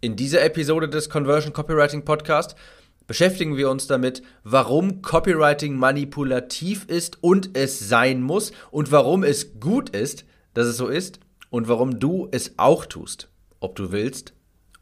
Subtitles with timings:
[0.00, 2.54] In dieser Episode des Conversion Copywriting Podcast
[3.08, 9.58] beschäftigen wir uns damit, warum Copywriting manipulativ ist und es sein muss und warum es
[9.58, 10.24] gut ist,
[10.54, 11.18] dass es so ist
[11.50, 14.34] und warum du es auch tust, ob du willst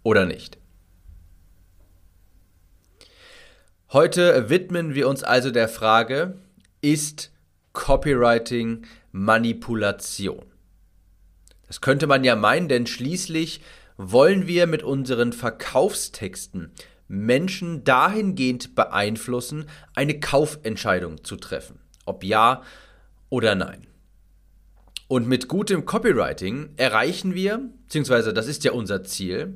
[0.03, 0.59] oder nicht.
[3.95, 6.37] Heute widmen wir uns also der Frage,
[6.83, 7.33] ist
[7.73, 10.45] Copywriting Manipulation?
[11.69, 13.63] Das könnte man ja meinen, denn schließlich
[13.97, 16.73] wollen wir mit unseren Verkaufstexten
[17.09, 21.79] Menschen dahingehend beeinflussen, eine Kaufentscheidung zu treffen.
[22.05, 22.63] Ob ja
[23.29, 23.87] oder nein.
[25.09, 29.55] Und mit gutem Copywriting erreichen wir, beziehungsweise das ist ja unser Ziel,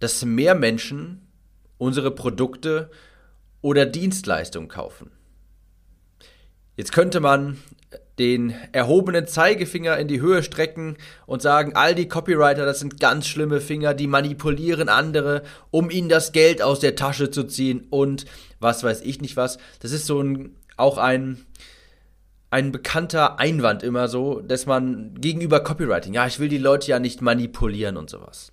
[0.00, 1.26] dass mehr Menschen
[1.78, 2.90] unsere Produkte
[3.62, 5.10] oder Dienstleistungen kaufen.
[6.76, 7.58] Jetzt könnte man
[8.18, 13.26] den erhobenen Zeigefinger in die Höhe strecken und sagen, all die Copywriter, das sind ganz
[13.26, 18.26] schlimme Finger, die manipulieren andere, um ihnen das Geld aus der Tasche zu ziehen und
[18.60, 19.58] was weiß ich nicht was.
[19.80, 21.46] Das ist so ein, auch ein,
[22.50, 26.98] ein bekannter Einwand immer so, dass man gegenüber Copywriting, ja, ich will die Leute ja
[26.98, 28.52] nicht manipulieren und sowas.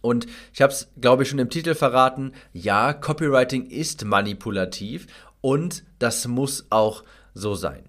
[0.00, 5.06] Und ich habe es, glaube ich, schon im Titel verraten, ja, Copywriting ist manipulativ
[5.40, 7.84] und das muss auch so sein.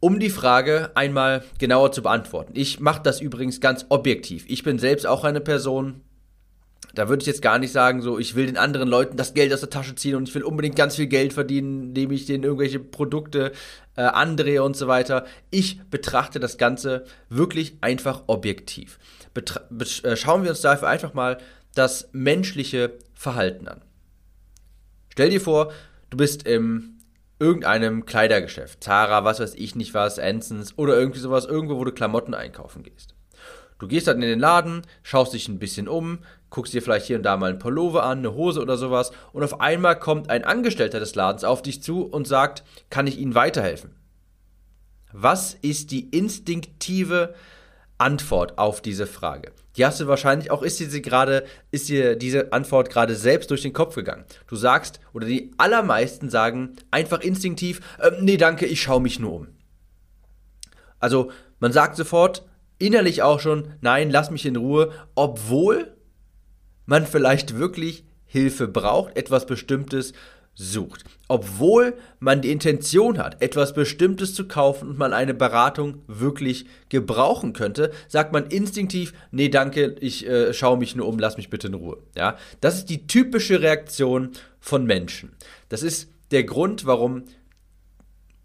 [0.00, 2.52] Um die Frage einmal genauer zu beantworten.
[2.54, 4.44] Ich mache das übrigens ganz objektiv.
[4.48, 6.02] Ich bin selbst auch eine Person,
[6.94, 9.52] da würde ich jetzt gar nicht sagen, so, ich will den anderen Leuten das Geld
[9.52, 12.44] aus der Tasche ziehen und ich will unbedingt ganz viel Geld verdienen, indem ich denen
[12.44, 13.52] irgendwelche Produkte
[13.96, 15.24] äh, andrehe und so weiter.
[15.50, 18.98] Ich betrachte das Ganze wirklich einfach objektiv.
[19.34, 19.62] Betra
[20.02, 21.38] äh, schauen wir uns dafür einfach mal
[21.74, 23.82] das menschliche Verhalten an.
[25.12, 25.72] Stell dir vor,
[26.10, 26.97] du bist im
[27.38, 31.92] irgendeinem Kleidergeschäft, Zara, was weiß ich nicht was, Ansons oder irgendwie sowas, irgendwo, wo du
[31.92, 33.14] Klamotten einkaufen gehst.
[33.78, 36.18] Du gehst dann in den Laden, schaust dich ein bisschen um,
[36.50, 39.44] guckst dir vielleicht hier und da mal ein Pullover an, eine Hose oder sowas und
[39.44, 43.36] auf einmal kommt ein Angestellter des Ladens auf dich zu und sagt, kann ich Ihnen
[43.36, 43.94] weiterhelfen?
[45.12, 47.34] Was ist die instinktive
[47.98, 49.52] Antwort auf diese Frage?
[49.76, 53.62] Die hast du wahrscheinlich auch, ist dir gerade, ist dir diese Antwort gerade selbst durch
[53.62, 54.24] den Kopf gegangen.
[54.46, 59.32] Du sagst, oder die allermeisten sagen einfach instinktiv, äh, nee, danke, ich schaue mich nur
[59.32, 59.48] um.
[60.98, 62.44] Also, man sagt sofort,
[62.78, 65.96] innerlich auch schon, nein, lass mich in Ruhe, obwohl
[66.86, 70.12] man vielleicht wirklich Hilfe braucht, etwas Bestimmtes
[70.58, 71.04] sucht.
[71.28, 77.52] Obwohl man die Intention hat, etwas Bestimmtes zu kaufen und man eine Beratung wirklich gebrauchen
[77.52, 81.68] könnte, sagt man instinktiv, nee, danke, ich äh, schaue mich nur um, lass mich bitte
[81.68, 81.98] in Ruhe.
[82.16, 85.30] Ja, das ist die typische Reaktion von Menschen.
[85.68, 87.24] Das ist der Grund, warum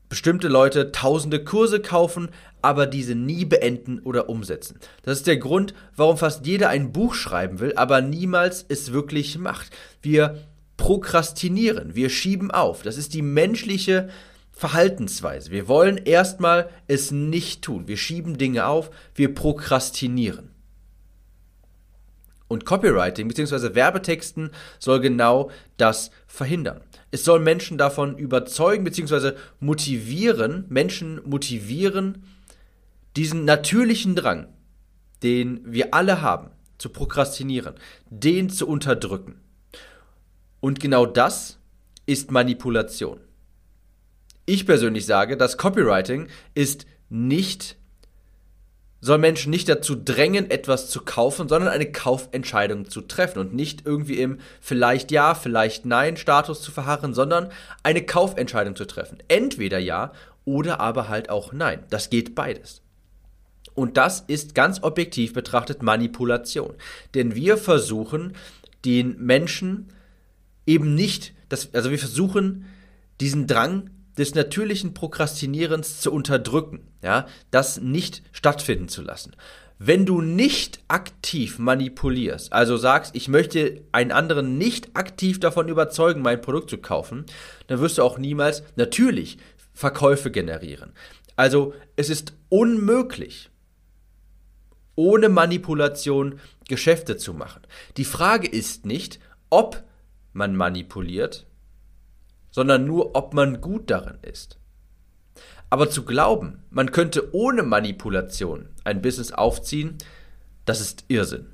[0.07, 2.29] bestimmte Leute tausende Kurse kaufen,
[2.61, 4.77] aber diese nie beenden oder umsetzen.
[5.01, 9.39] Das ist der Grund, warum fast jeder ein Buch schreiben will, aber niemals es wirklich
[9.39, 9.71] macht.
[10.03, 10.37] Wir
[10.77, 12.81] prokrastinieren, wir schieben auf.
[12.83, 14.09] Das ist die menschliche
[14.51, 15.51] Verhaltensweise.
[15.51, 17.87] Wir wollen erstmal es nicht tun.
[17.87, 20.49] Wir schieben Dinge auf, wir prokrastinieren.
[22.47, 23.73] Und Copywriting bzw.
[23.73, 26.81] Werbetexten soll genau das verhindern.
[27.09, 29.31] Es soll Menschen davon überzeugen bzw.
[29.59, 32.23] motivieren, Menschen motivieren,
[33.15, 34.47] diesen natürlichen Drang,
[35.23, 37.75] den wir alle haben, zu prokrastinieren,
[38.09, 39.42] den zu unterdrücken.
[40.63, 41.59] Und genau das
[42.05, 43.19] ist Manipulation.
[44.45, 47.75] Ich persönlich sage, dass Copywriting ist nicht,
[49.01, 53.85] soll Menschen nicht dazu drängen, etwas zu kaufen, sondern eine Kaufentscheidung zu treffen und nicht
[53.85, 57.49] irgendwie im vielleicht ja, vielleicht nein Status zu verharren, sondern
[57.83, 59.17] eine Kaufentscheidung zu treffen.
[59.27, 60.13] Entweder ja
[60.45, 61.83] oder aber halt auch nein.
[61.89, 62.81] Das geht beides.
[63.73, 66.73] Und das ist ganz objektiv betrachtet Manipulation.
[67.15, 68.37] Denn wir versuchen,
[68.85, 69.89] den Menschen
[70.65, 72.65] eben nicht, dass, also wir versuchen,
[73.19, 79.35] diesen Drang des natürlichen Prokrastinierens zu unterdrücken, ja, das nicht stattfinden zu lassen.
[79.79, 86.21] Wenn du nicht aktiv manipulierst, also sagst, ich möchte einen anderen nicht aktiv davon überzeugen,
[86.21, 87.25] mein Produkt zu kaufen,
[87.67, 89.39] dann wirst du auch niemals natürlich
[89.73, 90.93] Verkäufe generieren.
[91.35, 93.49] Also es ist unmöglich,
[94.95, 97.63] ohne Manipulation Geschäfte zu machen.
[97.97, 99.83] Die Frage ist nicht, ob
[100.33, 101.45] man manipuliert,
[102.51, 104.59] sondern nur, ob man gut darin ist.
[105.69, 109.97] Aber zu glauben, man könnte ohne Manipulation ein Business aufziehen,
[110.65, 111.47] das ist Irrsinn.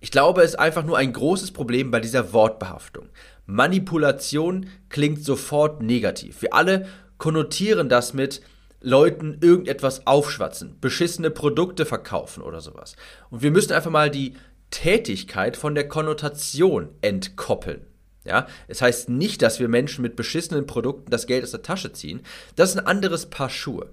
[0.00, 3.08] Ich glaube, es ist einfach nur ein großes Problem bei dieser Wortbehaftung.
[3.44, 6.42] Manipulation klingt sofort negativ.
[6.42, 6.86] Wir alle
[7.18, 8.42] konnotieren das mit
[8.80, 12.94] Leuten irgendetwas aufschwatzen, beschissene Produkte verkaufen oder sowas.
[13.30, 14.34] Und wir müssen einfach mal die
[14.70, 17.86] Tätigkeit von der Konnotation entkoppeln.
[18.24, 21.92] Ja, es heißt nicht, dass wir Menschen mit beschissenen Produkten das Geld aus der Tasche
[21.92, 22.22] ziehen.
[22.56, 23.92] Das ist ein anderes Paar Schuhe.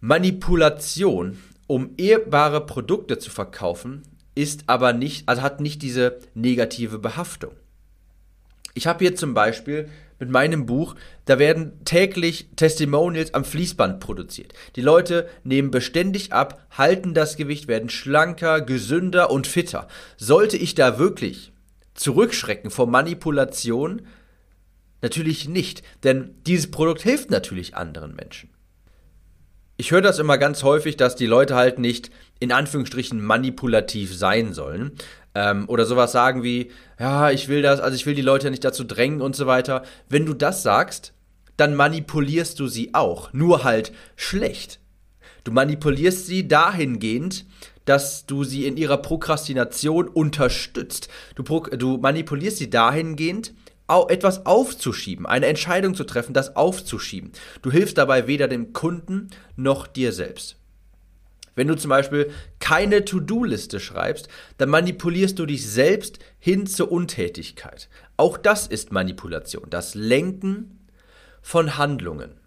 [0.00, 4.02] Manipulation, um ehrbare Produkte zu verkaufen,
[4.34, 7.52] ist aber nicht, also hat nicht diese negative Behaftung.
[8.74, 9.88] Ich habe hier zum Beispiel
[10.24, 10.94] mit meinem Buch,
[11.26, 14.54] da werden täglich Testimonials am Fließband produziert.
[14.74, 19.86] Die Leute nehmen beständig ab, halten das Gewicht, werden schlanker, gesünder und fitter.
[20.16, 21.52] Sollte ich da wirklich
[21.92, 24.06] zurückschrecken vor Manipulation?
[25.02, 28.48] Natürlich nicht, denn dieses Produkt hilft natürlich anderen Menschen.
[29.76, 32.10] Ich höre das immer ganz häufig, dass die Leute halt nicht
[32.40, 34.92] in Anführungsstrichen manipulativ sein sollen
[35.34, 38.64] ähm, oder sowas sagen wie, ja, ich will das, also ich will die Leute nicht
[38.64, 39.82] dazu drängen und so weiter.
[40.08, 41.12] Wenn du das sagst,
[41.56, 44.80] dann manipulierst du sie auch, nur halt schlecht.
[45.44, 47.44] Du manipulierst sie dahingehend,
[47.84, 51.08] dass du sie in ihrer Prokrastination unterstützt.
[51.34, 53.52] Du, du manipulierst sie dahingehend,
[54.08, 57.32] etwas aufzuschieben, eine Entscheidung zu treffen, das aufzuschieben.
[57.60, 60.56] Du hilfst dabei weder dem Kunden noch dir selbst.
[61.54, 62.30] Wenn du zum Beispiel
[62.64, 67.90] keine To-Do-Liste schreibst, dann manipulierst du dich selbst hin zur Untätigkeit.
[68.16, 70.88] Auch das ist Manipulation, das Lenken
[71.42, 72.40] von Handlungen.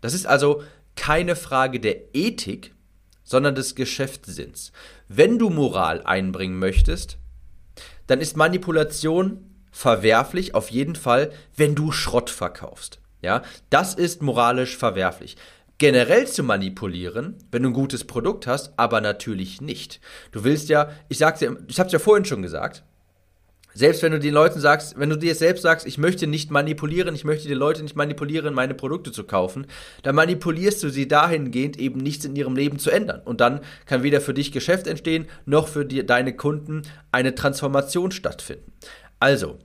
[0.00, 0.62] Das ist also
[0.96, 2.74] keine Frage der Ethik,
[3.22, 4.72] sondern des Geschäftssinns.
[5.08, 7.18] Wenn du Moral einbringen möchtest,
[8.06, 12.98] dann ist Manipulation verwerflich auf jeden Fall, wenn du Schrott verkaufst.
[13.20, 15.36] Ja, das ist moralisch verwerflich
[15.82, 20.00] generell zu manipulieren, wenn du ein gutes Produkt hast, aber natürlich nicht.
[20.30, 22.84] Du willst ja, ich sag's dir, ich hab's ja vorhin schon gesagt,
[23.74, 27.16] selbst wenn du den Leuten sagst, wenn du dir selbst sagst, ich möchte nicht manipulieren,
[27.16, 29.66] ich möchte die Leute nicht manipulieren, meine Produkte zu kaufen,
[30.04, 33.20] dann manipulierst du sie dahingehend, eben nichts in ihrem Leben zu ändern.
[33.24, 38.12] Und dann kann weder für dich Geschäft entstehen, noch für die, deine Kunden eine Transformation
[38.12, 38.70] stattfinden.
[39.18, 39.58] Also,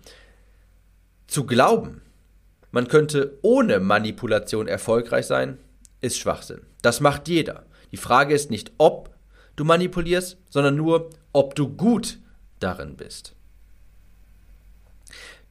[1.28, 2.02] zu glauben,
[2.72, 5.60] man könnte ohne Manipulation erfolgreich sein,
[6.02, 6.62] ist Schwachsinn.
[6.82, 7.66] Das macht jeder.
[7.92, 9.16] Die Frage ist nicht, ob
[9.56, 12.20] du manipulierst, sondern nur, ob du gut
[12.60, 13.34] darin bist.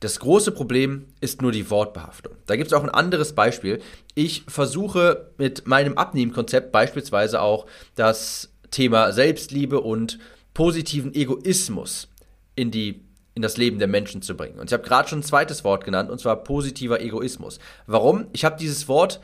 [0.00, 2.34] Das große Problem ist nur die Wortbehaftung.
[2.46, 3.80] Da gibt es auch ein anderes Beispiel.
[4.14, 10.18] Ich versuche mit meinem Abnehmkonzept beispielsweise auch das Thema Selbstliebe und
[10.52, 12.08] positiven Egoismus
[12.56, 14.58] in die in das Leben der Menschen zu bringen.
[14.58, 17.58] Und ich habe gerade schon ein zweites Wort genannt, und zwar positiver Egoismus.
[17.86, 18.28] Warum?
[18.32, 19.20] Ich habe dieses Wort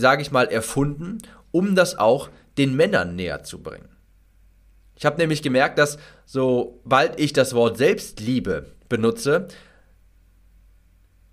[0.00, 1.18] sage ich mal, erfunden,
[1.50, 2.28] um das auch
[2.58, 3.88] den Männern näher zu bringen.
[4.96, 9.48] Ich habe nämlich gemerkt, dass sobald ich das Wort Selbstliebe benutze,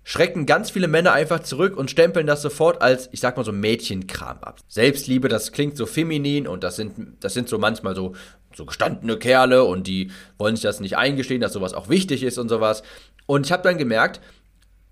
[0.02, 3.52] schrecken ganz viele Männer einfach zurück und stempeln das sofort als, ich sag mal so
[3.52, 4.60] Mädchenkram ab.
[4.68, 8.14] Selbstliebe, das klingt so feminin und das sind, das sind so manchmal so,
[8.54, 12.36] so gestandene Kerle und die wollen sich das nicht eingestehen, dass sowas auch wichtig ist
[12.36, 12.82] und sowas.
[13.24, 14.20] Und ich habe dann gemerkt,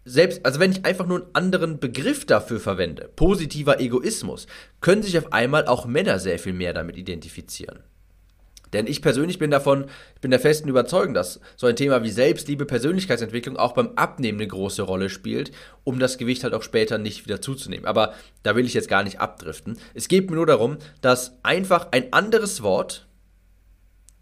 [0.05, 4.47] selbst, also wenn ich einfach nur einen anderen Begriff dafür verwende, positiver Egoismus,
[4.81, 7.81] können sich auf einmal auch Männer sehr viel mehr damit identifizieren.
[8.73, 9.85] Denn ich persönlich bin davon,
[10.15, 14.39] ich bin der festen Überzeugung, dass so ein Thema wie Selbstliebe, Persönlichkeitsentwicklung auch beim Abnehmen
[14.39, 15.53] eine große Rolle spielt,
[15.85, 17.85] um das Gewicht halt auch später nicht wieder zuzunehmen.
[17.85, 19.79] Aber da will ich jetzt gar nicht abdriften.
[19.93, 23.07] Es geht mir nur darum, dass einfach ein anderes Wort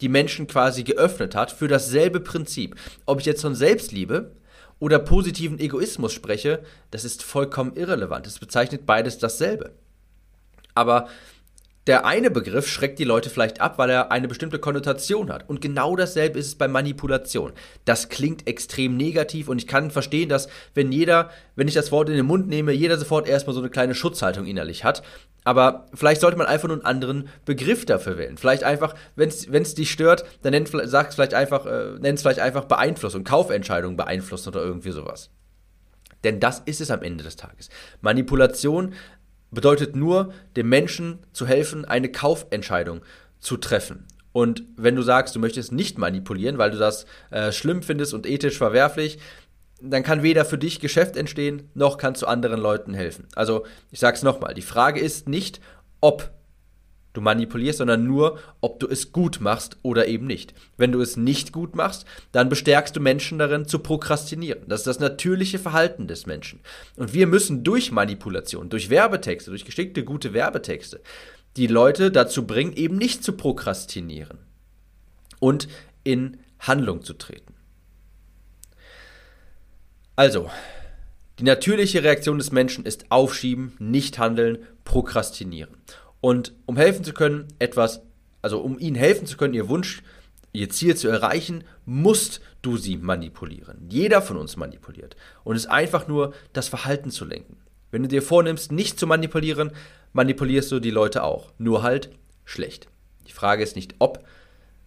[0.00, 2.74] die Menschen quasi geöffnet hat für dasselbe Prinzip.
[3.06, 4.32] Ob ich jetzt von Selbstliebe
[4.80, 8.26] oder positiven Egoismus spreche, das ist vollkommen irrelevant.
[8.26, 9.72] Es bezeichnet beides dasselbe.
[10.74, 11.08] Aber
[11.90, 15.48] der eine Begriff schreckt die Leute vielleicht ab, weil er eine bestimmte Konnotation hat.
[15.48, 17.50] Und genau dasselbe ist es bei Manipulation.
[17.84, 22.08] Das klingt extrem negativ und ich kann verstehen, dass wenn jeder, wenn ich das Wort
[22.08, 25.02] in den Mund nehme, jeder sofort erstmal so eine kleine Schutzhaltung innerlich hat.
[25.42, 28.36] Aber vielleicht sollte man einfach nur einen anderen Begriff dafür wählen.
[28.36, 32.38] Vielleicht einfach, wenn es dich stört, dann nenn, sag vielleicht einfach, äh, nenn es vielleicht
[32.38, 35.30] einfach Beeinflussung, Kaufentscheidungen beeinflussen oder irgendwie sowas.
[36.22, 37.68] Denn das ist es am Ende des Tages.
[38.00, 38.94] Manipulation
[39.50, 43.02] bedeutet nur, dem Menschen zu helfen, eine Kaufentscheidung
[43.38, 44.06] zu treffen.
[44.32, 48.26] Und wenn du sagst, du möchtest nicht manipulieren, weil du das äh, schlimm findest und
[48.26, 49.18] ethisch verwerflich,
[49.82, 53.26] dann kann weder für dich Geschäft entstehen, noch kannst du anderen Leuten helfen.
[53.34, 55.60] Also, ich sag's nochmal, die Frage ist nicht,
[56.00, 56.30] ob
[57.12, 60.54] du manipulierst, sondern nur, ob du es gut machst oder eben nicht.
[60.76, 64.62] Wenn du es nicht gut machst, dann bestärkst du Menschen darin zu prokrastinieren.
[64.68, 66.60] Das ist das natürliche Verhalten des Menschen.
[66.96, 71.00] Und wir müssen durch Manipulation, durch Werbetexte, durch geschickte, gute Werbetexte,
[71.56, 74.38] die Leute dazu bringen, eben nicht zu prokrastinieren
[75.38, 75.68] und
[76.04, 77.54] in Handlung zu treten.
[80.16, 80.50] Also,
[81.40, 85.74] Die natürliche Reaktion des Menschen ist aufschieben, nicht handeln, prokrastinieren.
[86.20, 88.02] Und um helfen zu können, etwas,
[88.42, 90.02] also um ihnen helfen zu können, ihr Wunsch,
[90.52, 93.86] ihr Ziel zu erreichen, musst du sie manipulieren.
[93.88, 95.16] Jeder von uns manipuliert.
[95.44, 97.56] Und es ist einfach nur, das Verhalten zu lenken.
[97.90, 99.72] Wenn du dir vornimmst, nicht zu manipulieren,
[100.12, 101.52] manipulierst du die Leute auch.
[101.58, 102.10] Nur halt
[102.44, 102.88] schlecht.
[103.26, 104.24] Die Frage ist nicht ob,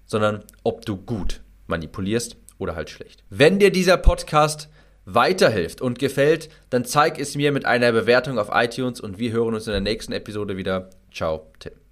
[0.06, 3.24] sondern ob du gut manipulierst oder halt schlecht.
[3.30, 4.70] Wenn dir dieser Podcast
[5.06, 9.54] weiterhilft und gefällt, dann zeig es mir mit einer Bewertung auf iTunes und wir hören
[9.54, 10.90] uns in der nächsten Episode wieder.
[11.14, 11.83] Ciao, Tim.